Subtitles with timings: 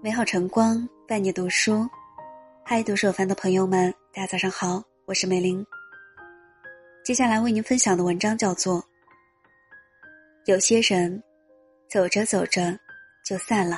[0.00, 1.84] 美好晨光伴你读书，
[2.64, 5.66] 嗨，读书有范的朋友们，大家早上好，我是美玲。
[7.04, 8.80] 接下来为您分享的文章叫做
[10.44, 11.20] 《有些人
[11.88, 12.78] 走着走着
[13.24, 13.76] 就散了》。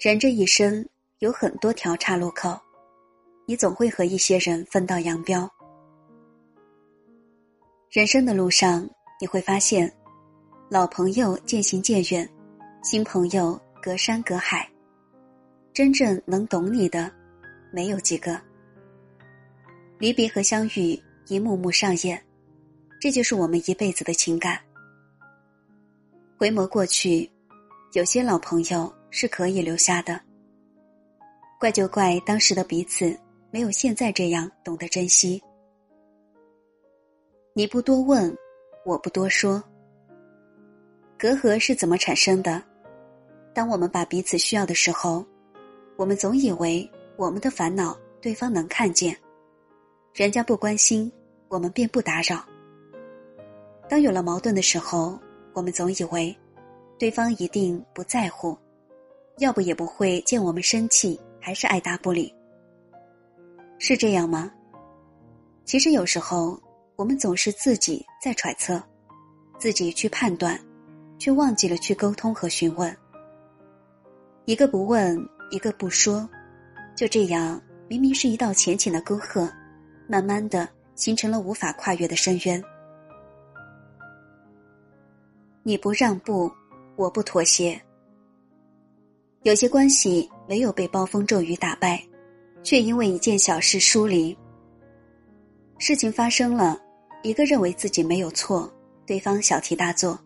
[0.00, 0.82] 人这一生
[1.18, 2.58] 有很多条岔路口，
[3.44, 5.46] 你总会和一些人分道扬镳。
[7.90, 8.88] 人生的路上，
[9.20, 9.94] 你会发现。
[10.68, 12.28] 老朋友渐行渐远，
[12.82, 14.68] 新朋友隔山隔海。
[15.72, 17.08] 真正能懂你的，
[17.70, 18.40] 没有几个。
[20.00, 22.20] 离别和相遇一幕幕上演，
[23.00, 24.58] 这就是我们一辈子的情感。
[26.36, 27.30] 回眸过去，
[27.92, 30.20] 有些老朋友是可以留下的。
[31.60, 33.16] 怪就怪当时的彼此
[33.52, 35.40] 没有现在这样懂得珍惜。
[37.54, 38.36] 你不多问，
[38.84, 39.62] 我不多说。
[41.18, 42.62] 隔阂是怎么产生的？
[43.54, 45.24] 当我们把彼此需要的时候，
[45.96, 49.16] 我们总以为我们的烦恼对方能看见，
[50.12, 51.10] 人家不关心，
[51.48, 52.44] 我们便不打扰。
[53.88, 55.18] 当有了矛盾的时候，
[55.54, 56.36] 我们总以为
[56.98, 58.54] 对方一定不在乎，
[59.38, 62.30] 要不也不会见我们生气还是爱答不理。
[63.78, 64.52] 是这样吗？
[65.64, 66.60] 其实有时候
[66.94, 68.82] 我们总是自己在揣测，
[69.58, 70.60] 自己去判断。
[71.18, 72.94] 却忘记了去沟通和询问，
[74.44, 75.18] 一个不问，
[75.50, 76.28] 一个不说，
[76.94, 79.50] 就这样，明明是一道浅浅的沟壑，
[80.06, 82.62] 慢慢的形成了无法跨越的深渊。
[85.62, 86.50] 你不让步，
[86.96, 87.80] 我不妥协。
[89.42, 92.02] 有些关系没有被暴风骤雨打败，
[92.62, 94.36] 却因为一件小事疏离。
[95.78, 96.80] 事情发生了，
[97.22, 98.72] 一个认为自己没有错，
[99.06, 100.18] 对方小题大做。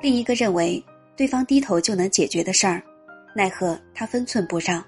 [0.00, 0.82] 另一个认为
[1.16, 2.82] 对方低头就能解决的事儿，
[3.34, 4.82] 奈何他分寸不让。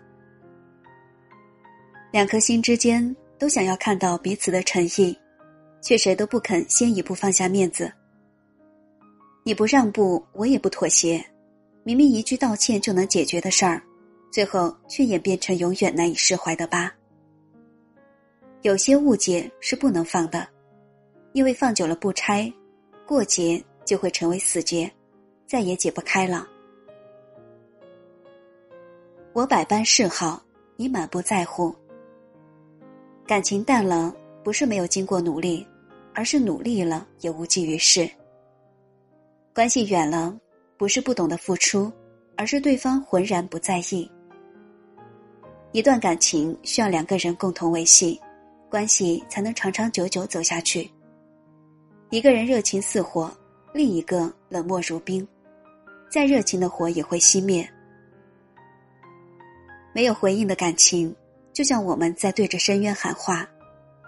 [2.13, 5.17] 两颗心之间都想要看到彼此的诚意，
[5.81, 7.93] 却谁都不肯先一步放下面子。
[9.43, 11.25] 你不让步，我也不妥协。
[11.83, 13.83] 明明一句道歉就能解决的事儿，
[14.31, 16.93] 最后却演变成永远难以释怀的疤。
[18.63, 20.47] 有些误解是不能放的，
[21.33, 22.53] 因为放久了不拆，
[23.07, 24.89] 过节就会成为死结。
[25.51, 26.47] 再也解不开了。
[29.33, 30.41] 我百般示好，
[30.77, 31.75] 你满不在乎。
[33.27, 35.67] 感情淡了，不是没有经过努力，
[36.15, 38.09] 而是努力了也无济于事。
[39.53, 40.39] 关系远了，
[40.77, 41.91] 不是不懂得付出，
[42.37, 44.09] 而是对方浑然不在意。
[45.73, 48.21] 一段感情需要两个人共同维系，
[48.71, 50.89] 关系才能长长久久走下去。
[52.11, 53.29] 一个人热情似火，
[53.75, 55.27] 另一个冷漠如冰。
[56.11, 57.67] 再热情的火也会熄灭。
[59.95, 61.15] 没有回应的感情，
[61.53, 63.49] 就像我们在对着深渊喊话，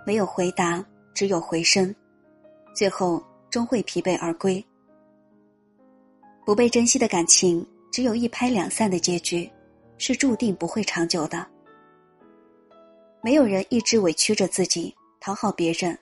[0.04, 1.94] 没有回答，只有回声，
[2.74, 4.64] 最后终会疲惫而归。
[6.44, 9.48] 不被珍惜的感情，只有一拍两散的结局，
[9.96, 11.46] 是注定不会长久的。
[13.22, 15.96] 没有人一直委屈着自己讨好别人，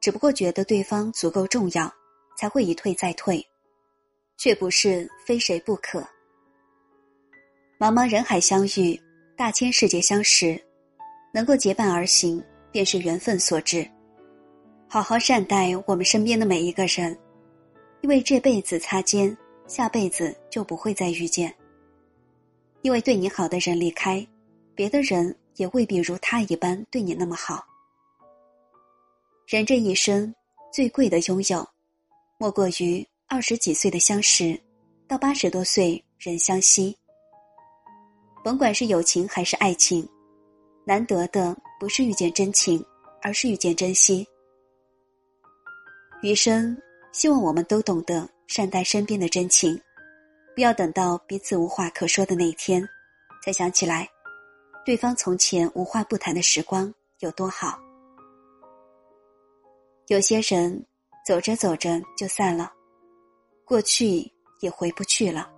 [0.00, 1.92] 只不过觉得对方足够重要，
[2.36, 3.44] 才会一退再退。
[4.40, 6.00] 却不是非谁不可。
[7.78, 8.98] 茫茫人海相遇，
[9.36, 10.58] 大千世界相识，
[11.30, 12.42] 能够结伴而行，
[12.72, 13.86] 便是缘分所致。
[14.88, 17.14] 好好善待我们身边的每一个人，
[18.00, 19.36] 因为这辈子擦肩，
[19.66, 21.54] 下辈子就不会再遇见。
[22.80, 24.26] 因为对你好的人离开，
[24.74, 27.62] 别的人也未必如他一般对你那么好。
[29.46, 30.34] 人这一生，
[30.72, 31.68] 最贵的拥有，
[32.38, 33.06] 莫过于。
[33.32, 34.60] 二十几岁的相识，
[35.06, 36.98] 到八十多岁仍相惜。
[38.42, 40.06] 甭管是友情还是爱情，
[40.84, 42.84] 难得的不是遇见真情，
[43.22, 44.26] 而是遇见珍惜。
[46.22, 46.76] 余生，
[47.12, 49.80] 希望我们都懂得善待身边的真情，
[50.56, 52.84] 不要等到彼此无话可说的那一天，
[53.44, 54.08] 才想起来，
[54.84, 57.78] 对方从前无话不谈的时光有多好。
[60.08, 60.84] 有些人，
[61.24, 62.72] 走着走着就散了。
[63.70, 64.28] 过去
[64.58, 65.48] 也回不去了，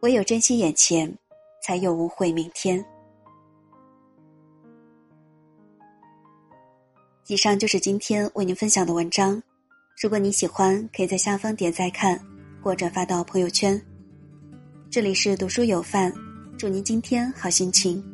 [0.00, 1.16] 唯有珍惜眼前，
[1.62, 2.84] 才有无悔明天。
[7.28, 9.40] 以上就是今天为您分享的文章，
[10.02, 12.20] 如果你喜欢，可以在下方点赞看
[12.60, 13.80] 或转发到朋友圈。
[14.90, 16.12] 这里是读书有范，
[16.58, 18.13] 祝您今天好心情。